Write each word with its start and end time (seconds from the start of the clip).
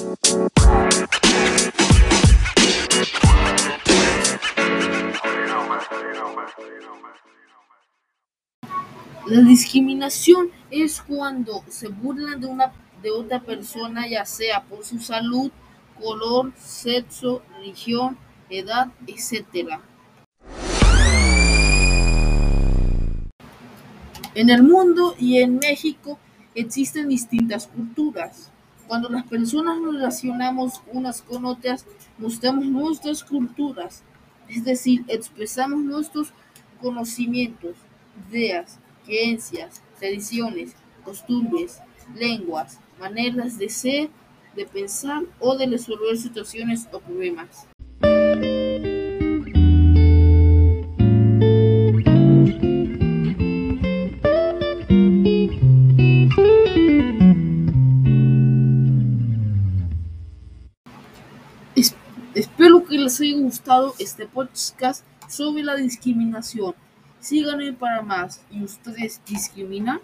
La 0.00 0.10
discriminación 9.44 10.50
es 10.70 11.00
cuando 11.00 11.64
se 11.68 11.88
burlan 11.88 12.40
de 12.40 12.46
una 12.46 12.72
de 13.02 13.10
otra 13.10 13.40
persona, 13.40 14.06
ya 14.06 14.24
sea 14.24 14.62
por 14.62 14.84
su 14.84 15.00
salud, 15.00 15.50
color, 16.00 16.52
sexo, 16.56 17.42
religión, 17.56 18.16
edad, 18.50 18.92
etc. 19.08 19.80
En 24.36 24.50
el 24.50 24.62
mundo 24.62 25.16
y 25.18 25.38
en 25.38 25.58
México 25.58 26.20
existen 26.54 27.08
distintas 27.08 27.66
culturas. 27.66 28.52
Cuando 28.88 29.10
las 29.10 29.24
personas 29.24 29.78
nos 29.78 29.96
relacionamos 29.96 30.80
unas 30.90 31.20
con 31.20 31.44
otras, 31.44 31.84
mostramos 32.16 32.64
nuestras 32.64 33.22
culturas, 33.22 34.02
es 34.48 34.64
decir, 34.64 35.04
expresamos 35.08 35.80
nuestros 35.82 36.32
conocimientos, 36.80 37.76
ideas, 38.30 38.78
creencias, 39.04 39.82
tradiciones, 39.98 40.74
costumbres, 41.04 41.82
lenguas, 42.14 42.80
maneras 42.98 43.58
de 43.58 43.68
ser, 43.68 44.08
de 44.56 44.64
pensar 44.64 45.22
o 45.38 45.54
de 45.54 45.66
resolver 45.66 46.16
situaciones 46.16 46.88
o 46.90 46.98
problemas. 46.98 47.68
Espero 62.34 62.84
que 62.84 62.98
les 62.98 63.20
haya 63.20 63.36
gustado 63.36 63.94
este 63.98 64.26
podcast 64.26 65.04
sobre 65.28 65.62
la 65.62 65.76
discriminación. 65.76 66.74
Síganme 67.20 67.72
para 67.72 68.02
más. 68.02 68.42
¿Y 68.50 68.62
ustedes 68.62 69.20
discriminan? 69.26 70.00